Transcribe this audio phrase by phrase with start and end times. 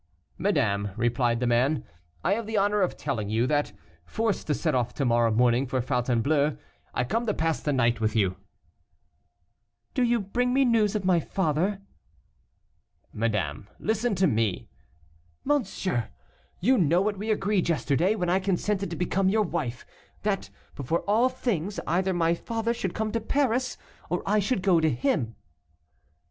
[0.39, 1.83] "Madame," replied the man,
[2.23, 3.71] "I have the honor of telling you that,
[4.03, 6.57] forced to set off to morrow morning for Fontainebleau,
[6.91, 8.35] I come to pass the night with you."
[9.93, 11.81] "Do you bring me news of my father?"
[13.13, 14.69] "Madame, listen to me"
[15.53, 16.09] "Monsieur,
[16.59, 19.85] you know what we agreed yesterday, when I consented to become your wife,
[20.23, 23.77] that, before all things, either my father should come to Paris,
[24.09, 25.35] or I should go to him."